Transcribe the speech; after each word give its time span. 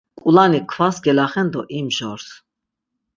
K̆ulani 0.21 0.59
kvas 0.69 0.95
gelaxen 1.05 1.47
do 1.53 1.61
imjors. 1.77 2.27